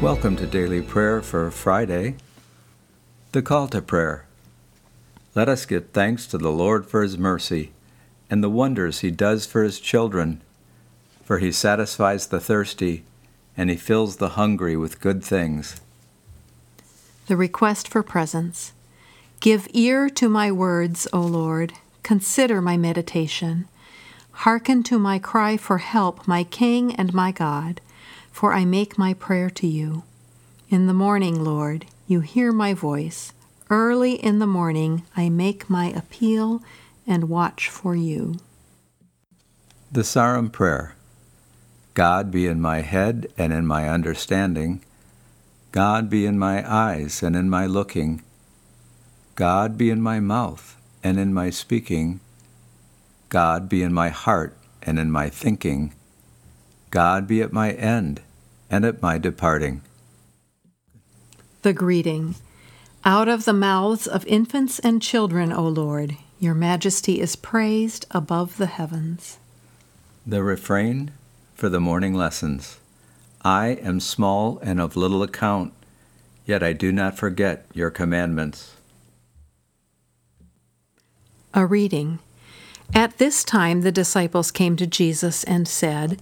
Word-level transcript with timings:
Welcome 0.00 0.36
to 0.36 0.46
Daily 0.46 0.80
Prayer 0.80 1.20
for 1.20 1.50
Friday. 1.50 2.14
The 3.32 3.42
call 3.42 3.68
to 3.68 3.82
prayer. 3.82 4.24
Let 5.34 5.46
us 5.46 5.66
give 5.66 5.90
thanks 5.90 6.26
to 6.28 6.38
the 6.38 6.50
Lord 6.50 6.86
for 6.86 7.02
his 7.02 7.18
mercy 7.18 7.72
and 8.30 8.42
the 8.42 8.48
wonders 8.48 9.00
he 9.00 9.10
does 9.10 9.44
for 9.44 9.62
his 9.62 9.78
children. 9.78 10.40
For 11.22 11.36
he 11.36 11.52
satisfies 11.52 12.28
the 12.28 12.40
thirsty 12.40 13.04
and 13.58 13.68
he 13.68 13.76
fills 13.76 14.16
the 14.16 14.30
hungry 14.30 14.74
with 14.74 15.02
good 15.02 15.22
things. 15.22 15.82
The 17.26 17.36
request 17.36 17.86
for 17.86 18.02
presence. 18.02 18.72
Give 19.40 19.68
ear 19.74 20.08
to 20.08 20.30
my 20.30 20.50
words, 20.50 21.08
O 21.12 21.20
Lord. 21.20 21.74
Consider 22.02 22.62
my 22.62 22.78
meditation. 22.78 23.68
Hearken 24.32 24.82
to 24.84 24.98
my 24.98 25.18
cry 25.18 25.58
for 25.58 25.76
help, 25.76 26.26
my 26.26 26.42
King 26.42 26.94
and 26.94 27.12
my 27.12 27.32
God, 27.32 27.82
for 28.30 28.52
I 28.52 28.64
make 28.64 28.98
my 28.98 29.14
prayer 29.14 29.50
to 29.50 29.66
you. 29.66 30.04
In 30.68 30.86
the 30.86 30.94
morning, 30.94 31.42
Lord, 31.42 31.86
you 32.06 32.20
hear 32.20 32.52
my 32.52 32.74
voice. 32.74 33.32
Early 33.68 34.14
in 34.14 34.38
the 34.38 34.46
morning, 34.46 35.04
I 35.16 35.28
make 35.28 35.70
my 35.70 35.86
appeal 35.86 36.62
and 37.06 37.28
watch 37.28 37.68
for 37.68 37.94
you. 37.94 38.36
The 39.92 40.04
Sarum 40.04 40.50
Prayer 40.50 40.94
God 41.94 42.30
be 42.30 42.46
in 42.46 42.60
my 42.60 42.82
head 42.82 43.26
and 43.36 43.52
in 43.52 43.66
my 43.66 43.88
understanding. 43.88 44.82
God 45.72 46.08
be 46.08 46.24
in 46.24 46.38
my 46.38 46.68
eyes 46.68 47.22
and 47.22 47.34
in 47.34 47.50
my 47.50 47.66
looking. 47.66 48.22
God 49.34 49.76
be 49.76 49.90
in 49.90 50.00
my 50.00 50.20
mouth 50.20 50.76
and 51.02 51.18
in 51.18 51.34
my 51.34 51.50
speaking. 51.50 52.20
God 53.28 53.68
be 53.68 53.82
in 53.82 53.92
my 53.92 54.08
heart 54.08 54.56
and 54.82 54.98
in 54.98 55.10
my 55.10 55.28
thinking. 55.28 55.92
God 56.90 57.26
be 57.26 57.40
at 57.40 57.52
my 57.52 57.72
end 57.72 58.20
and 58.68 58.84
at 58.84 59.02
my 59.02 59.18
departing. 59.18 59.82
The 61.62 61.72
greeting. 61.72 62.34
Out 63.04 63.28
of 63.28 63.44
the 63.44 63.52
mouths 63.52 64.06
of 64.06 64.26
infants 64.26 64.78
and 64.78 65.00
children, 65.00 65.52
O 65.52 65.66
Lord, 65.66 66.16
your 66.38 66.54
majesty 66.54 67.20
is 67.20 67.36
praised 67.36 68.06
above 68.10 68.56
the 68.56 68.66
heavens. 68.66 69.38
The 70.26 70.42
refrain 70.42 71.12
for 71.54 71.68
the 71.68 71.80
morning 71.80 72.14
lessons 72.14 72.78
I 73.42 73.68
am 73.82 74.00
small 74.00 74.58
and 74.62 74.80
of 74.80 74.96
little 74.96 75.22
account, 75.22 75.72
yet 76.44 76.62
I 76.62 76.72
do 76.74 76.92
not 76.92 77.16
forget 77.16 77.66
your 77.72 77.90
commandments. 77.90 78.74
A 81.54 81.64
reading. 81.64 82.18
At 82.94 83.18
this 83.18 83.44
time, 83.44 83.80
the 83.80 83.92
disciples 83.92 84.50
came 84.50 84.76
to 84.76 84.86
Jesus 84.86 85.42
and 85.44 85.66
said, 85.66 86.20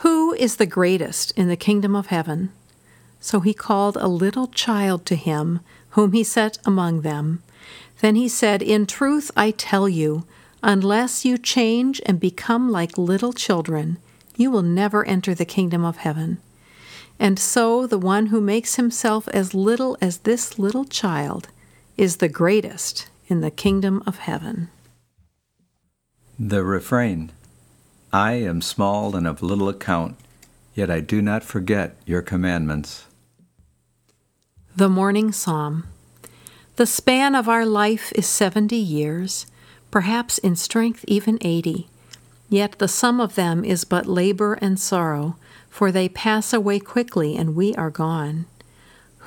Who 0.00 0.32
is 0.32 0.56
the 0.56 0.64
greatest 0.64 1.30
in 1.32 1.48
the 1.48 1.56
kingdom 1.56 1.94
of 1.94 2.06
heaven? 2.06 2.52
So 3.20 3.40
he 3.40 3.52
called 3.52 3.96
a 3.96 4.08
little 4.08 4.46
child 4.46 5.04
to 5.06 5.14
him, 5.14 5.60
whom 5.90 6.12
he 6.12 6.24
set 6.24 6.56
among 6.64 7.02
them. 7.02 7.42
Then 8.00 8.14
he 8.14 8.26
said, 8.26 8.62
In 8.62 8.86
truth, 8.86 9.30
I 9.36 9.50
tell 9.50 9.90
you, 9.90 10.24
unless 10.62 11.26
you 11.26 11.36
change 11.36 12.00
and 12.06 12.18
become 12.18 12.70
like 12.70 12.96
little 12.96 13.34
children, 13.34 13.98
you 14.36 14.50
will 14.50 14.62
never 14.62 15.04
enter 15.04 15.34
the 15.34 15.44
kingdom 15.44 15.84
of 15.84 15.98
heaven. 15.98 16.38
And 17.18 17.38
so 17.38 17.86
the 17.86 17.98
one 17.98 18.26
who 18.26 18.40
makes 18.40 18.76
himself 18.76 19.28
as 19.28 19.52
little 19.52 19.98
as 20.00 20.20
this 20.20 20.58
little 20.58 20.86
child 20.86 21.48
is 21.98 22.16
the 22.16 22.28
greatest 22.30 23.10
in 23.26 23.42
the 23.42 23.50
kingdom 23.50 24.02
of 24.06 24.20
heaven. 24.20 24.70
The 26.38 26.64
refrain 26.64 27.32
I 28.12 28.32
am 28.32 28.60
small 28.60 29.14
and 29.14 29.24
of 29.24 29.40
little 29.40 29.68
account, 29.68 30.16
yet 30.74 30.90
I 30.90 30.98
do 30.98 31.22
not 31.22 31.44
forget 31.44 31.94
your 32.06 32.22
commandments. 32.22 33.04
The 34.74 34.88
Morning 34.88 35.30
Psalm 35.30 35.84
The 36.74 36.86
span 36.86 37.36
of 37.36 37.48
our 37.48 37.64
life 37.64 38.10
is 38.16 38.26
seventy 38.26 38.78
years, 38.78 39.46
perhaps 39.92 40.38
in 40.38 40.56
strength 40.56 41.04
even 41.06 41.38
eighty. 41.42 41.88
Yet 42.48 42.80
the 42.80 42.88
sum 42.88 43.20
of 43.20 43.36
them 43.36 43.64
is 43.64 43.84
but 43.84 44.06
labor 44.06 44.54
and 44.54 44.80
sorrow, 44.80 45.36
for 45.68 45.92
they 45.92 46.08
pass 46.08 46.52
away 46.52 46.80
quickly 46.80 47.36
and 47.36 47.54
we 47.54 47.76
are 47.76 47.90
gone. 47.90 48.46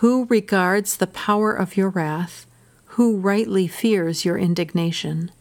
Who 0.02 0.26
regards 0.26 0.98
the 0.98 1.08
power 1.08 1.54
of 1.54 1.78
your 1.78 1.90
wrath? 1.90 2.46
Who 2.98 3.16
rightly 3.16 3.66
fears 3.68 4.26
your 4.26 4.38
indignation? 4.38 5.32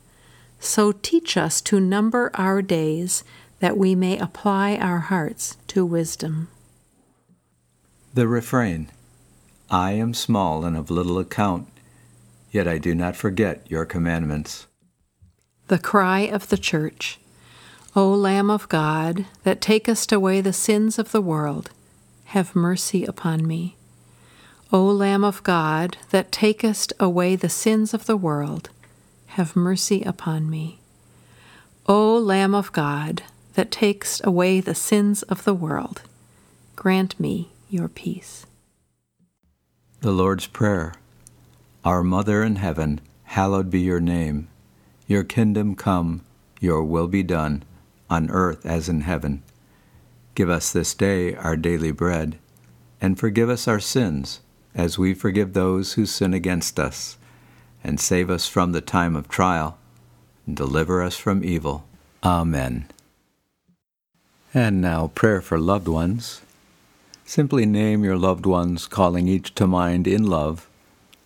So 0.61 0.93
teach 0.93 1.37
us 1.37 1.61
to 1.63 1.81
number 1.81 2.31
our 2.35 2.63
days, 2.63 3.25
that 3.63 3.79
we 3.79 3.95
may 3.95 4.19
apply 4.19 4.75
our 4.75 4.99
hearts 4.99 5.57
to 5.69 5.87
wisdom. 5.87 6.49
The 8.13 8.27
refrain 8.27 8.91
I 9.71 9.93
am 9.93 10.15
small 10.15 10.65
and 10.65 10.77
of 10.77 10.91
little 10.91 11.17
account, 11.17 11.69
yet 12.51 12.67
I 12.67 12.79
do 12.79 12.93
not 12.93 13.15
forget 13.15 13.65
your 13.71 13.85
commandments. 13.85 14.67
The 15.69 15.79
cry 15.79 16.23
of 16.23 16.49
the 16.49 16.59
church 16.59 17.21
O 17.95 18.11
Lamb 18.11 18.51
of 18.51 18.69
God, 18.69 19.27
that 19.45 19.61
takest 19.61 20.11
away 20.11 20.41
the 20.41 20.53
sins 20.53 20.99
of 20.99 21.13
the 21.13 21.23
world, 21.23 21.71
have 22.35 22.57
mercy 22.57 23.05
upon 23.05 23.47
me. 23.47 23.77
O 24.73 24.85
Lamb 24.85 25.23
of 25.23 25.41
God, 25.45 25.99
that 26.11 26.33
takest 26.33 26.93
away 26.99 27.37
the 27.37 27.49
sins 27.49 27.95
of 27.95 28.07
the 28.07 28.17
world, 28.17 28.71
have 29.39 29.55
mercy 29.55 30.03
upon 30.03 30.51
me. 30.51 30.81
O 31.87 32.17
Lamb 32.17 32.57
of 32.57 32.73
God, 32.73 33.23
that 33.55 33.71
takest 33.71 34.25
away 34.25 34.61
the 34.61 34.75
sins 34.75 35.23
of 35.25 35.45
the 35.45 35.55
world, 35.55 36.03
grant 36.77 37.19
me 37.19 37.51
your 37.69 37.89
peace. 37.89 38.47
The 40.01 40.13
Lord's 40.13 40.47
Prayer 40.47 40.95
Our 41.85 42.03
Mother 42.03 42.43
in 42.43 42.57
heaven, 42.57 43.01
hallowed 43.25 43.71
be 43.71 43.81
your 43.81 44.01
name. 44.01 44.49
Your 45.07 45.25
kingdom 45.25 45.75
come, 45.75 46.23
your 46.61 46.85
will 46.85 47.09
be 47.09 47.23
done, 47.23 47.65
on 48.09 48.31
earth 48.31 48.65
as 48.67 48.89
in 48.89 49.03
heaven. 49.03 49.43
Give 50.35 50.49
us 50.49 50.73
this 50.73 50.95
day 50.95 51.35
our 51.35 51.57
daily 51.57 51.93
bread, 51.93 52.39
and 53.01 53.19
forgive 53.19 53.51
us 53.51 53.69
our 53.69 53.81
sins, 53.81 54.41
as 54.75 54.99
we 54.99 55.13
forgive 55.13 55.53
those 55.53 55.95
who 55.95 56.07
sin 56.07 56.33
against 56.33 56.79
us 56.79 57.19
and 57.85 58.01
save 58.01 58.31
us 58.31 58.47
from 58.47 58.73
the 58.73 58.81
time 58.81 59.17
of 59.17 59.29
trial, 59.29 59.79
and 60.47 60.57
deliver 60.57 61.03
us 61.03 61.17
from 61.17 61.45
evil. 61.45 61.85
Amen. 62.23 62.87
And 64.55 64.83
now, 64.83 65.09
prayer 65.15 65.41
for 65.41 65.59
loved 65.59 65.89
ones. 65.89 66.43
Simply 67.25 67.65
name 67.65 68.05
your 68.05 68.19
loved 68.19 68.45
ones, 68.45 68.87
calling 68.87 69.27
each 69.27 69.55
to 69.55 69.67
mind 69.67 70.07
in 70.07 70.27
love, 70.27 70.69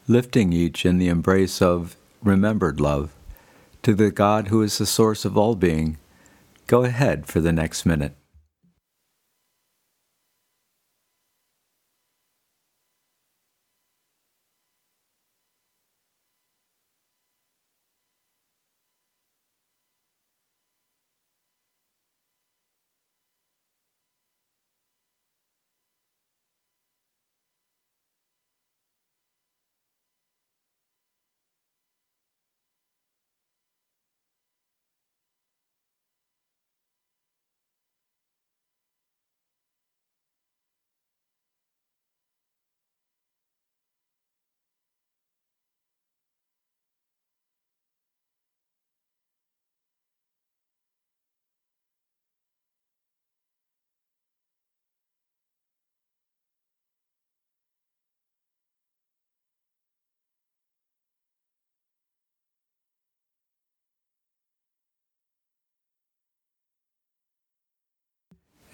lifting 0.07 0.53
each 0.53 0.87
in 0.87 0.99
the 0.99 1.09
embrace 1.09 1.61
of 1.61 1.97
remembered 2.23 2.81
love. 2.81 3.13
To 3.83 3.95
the 3.95 4.13
God 4.13 4.49
who 4.49 4.63
is 4.63 4.79
the 4.79 4.87
source 4.87 5.25
of 5.25 5.37
all 5.37 5.57
being, 5.57 5.99
go 6.69 6.85
ahead 6.85 7.27
for 7.27 7.41
the 7.41 7.53
next 7.53 7.85
minute. 7.85 8.15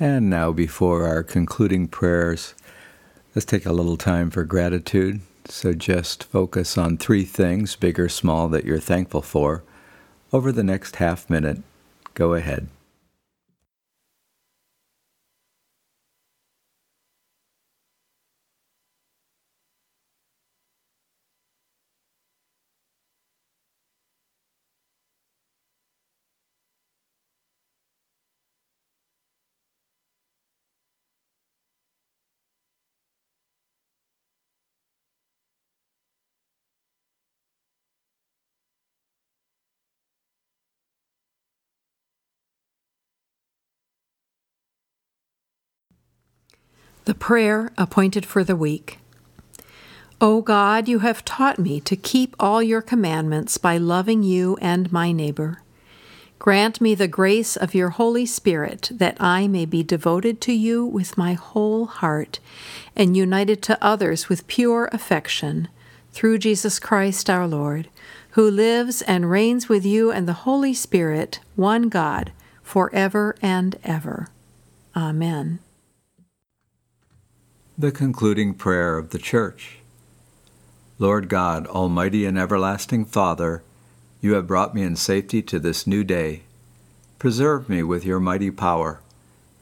And 0.02 0.28
now, 0.28 0.50
before 0.50 1.06
our 1.06 1.22
concluding 1.22 1.86
prayers, 1.86 2.54
let's 3.36 3.46
take 3.46 3.64
a 3.64 3.72
little 3.72 3.96
time 3.96 4.32
for 4.32 4.42
gratitude. 4.42 5.20
So 5.44 5.74
just 5.74 6.24
focus 6.24 6.76
on 6.76 6.96
three 6.96 7.22
things, 7.22 7.76
big 7.76 8.00
or 8.00 8.08
small, 8.08 8.48
that 8.48 8.64
you're 8.64 8.80
thankful 8.80 9.22
for. 9.22 9.62
Over 10.32 10.50
the 10.50 10.64
next 10.64 10.96
half 10.96 11.30
minute, 11.30 11.62
go 12.14 12.34
ahead. 12.34 12.66
The 47.04 47.14
prayer 47.14 47.72
appointed 47.76 48.24
for 48.24 48.44
the 48.44 48.54
week. 48.54 48.98
O 50.20 50.40
God, 50.40 50.86
you 50.86 51.00
have 51.00 51.24
taught 51.24 51.58
me 51.58 51.80
to 51.80 51.96
keep 51.96 52.36
all 52.38 52.62
your 52.62 52.80
commandments 52.80 53.58
by 53.58 53.76
loving 53.76 54.22
you 54.22 54.56
and 54.60 54.92
my 54.92 55.10
neighbor. 55.10 55.62
Grant 56.38 56.80
me 56.80 56.94
the 56.94 57.08
grace 57.08 57.56
of 57.56 57.74
your 57.74 57.90
Holy 57.90 58.24
Spirit 58.24 58.90
that 58.92 59.16
I 59.18 59.48
may 59.48 59.64
be 59.64 59.82
devoted 59.82 60.40
to 60.42 60.52
you 60.52 60.84
with 60.84 61.18
my 61.18 61.32
whole 61.32 61.86
heart 61.86 62.38
and 62.94 63.16
united 63.16 63.62
to 63.62 63.84
others 63.84 64.28
with 64.28 64.46
pure 64.46 64.88
affection, 64.92 65.66
through 66.12 66.38
Jesus 66.38 66.78
Christ 66.78 67.28
our 67.28 67.48
Lord, 67.48 67.88
who 68.30 68.48
lives 68.48 69.02
and 69.02 69.28
reigns 69.28 69.68
with 69.68 69.84
you 69.84 70.12
and 70.12 70.28
the 70.28 70.44
Holy 70.44 70.74
Spirit, 70.74 71.40
one 71.56 71.88
God, 71.88 72.30
forever 72.62 73.34
and 73.42 73.76
ever. 73.82 74.28
Amen. 74.94 75.58
The 77.82 77.90
concluding 77.90 78.54
prayer 78.54 78.96
of 78.96 79.10
the 79.10 79.18
Church. 79.18 79.78
Lord 81.00 81.28
God, 81.28 81.66
Almighty 81.66 82.24
and 82.24 82.38
everlasting 82.38 83.04
Father, 83.04 83.64
you 84.20 84.34
have 84.34 84.46
brought 84.46 84.72
me 84.72 84.82
in 84.82 84.94
safety 84.94 85.42
to 85.42 85.58
this 85.58 85.84
new 85.84 86.04
day. 86.04 86.42
Preserve 87.18 87.68
me 87.68 87.82
with 87.82 88.04
your 88.04 88.20
mighty 88.20 88.52
power, 88.52 89.00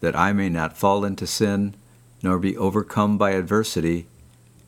that 0.00 0.14
I 0.14 0.34
may 0.34 0.50
not 0.50 0.76
fall 0.76 1.02
into 1.02 1.26
sin, 1.26 1.74
nor 2.22 2.38
be 2.38 2.58
overcome 2.58 3.16
by 3.16 3.30
adversity, 3.30 4.06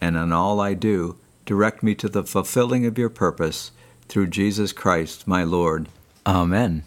and 0.01 0.17
in 0.17 0.33
all 0.33 0.59
I 0.59 0.73
do, 0.73 1.19
direct 1.45 1.83
me 1.83 1.95
to 1.97 2.09
the 2.09 2.25
fulfilling 2.25 2.87
of 2.87 2.97
your 2.97 3.11
purpose, 3.11 3.71
through 4.09 4.29
Jesus 4.29 4.73
Christ 4.73 5.29
my 5.29 5.45
Lord. 5.45 5.91
Amen. 6.25 6.85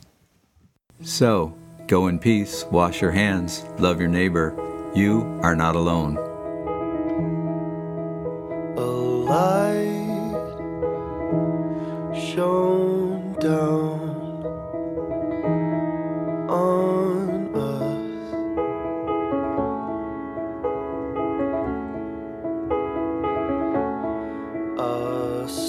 So, 1.04 1.56
go 1.86 2.08
in 2.08 2.18
peace, 2.18 2.66
wash 2.72 3.04
your 3.04 3.12
hands, 3.12 3.64
love 3.78 4.00
your 4.00 4.10
neighbor. 4.10 4.56
You 4.96 5.40
are 5.44 5.56
not 5.56 5.76
alone. 5.76 6.25